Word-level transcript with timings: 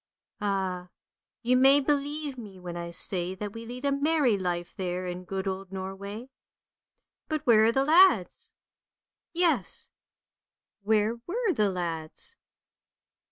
Ah, 0.39 0.89
you 1.43 1.55
may 1.55 1.79
believe 1.79 2.35
me 2.35 2.57
when 2.59 2.75
I 2.75 2.89
say 2.89 3.35
that 3.35 3.53
we 3.53 3.67
load 3.67 3.85
a 3.85 3.91
merry 3.91 4.35
life 4.35 4.75
there 4.75 5.05
in 5.05 5.25
good 5.25 5.47
old 5.47 5.71
Norway. 5.71 6.31
But 7.27 7.45
where 7.45 7.65
are 7.65 7.71
the 7.71 7.85
lads?" 7.85 8.51
Yes. 9.31 9.91
where 10.81 11.17
were 11.27 11.53
the 11.53 11.69
lads? 11.69 12.37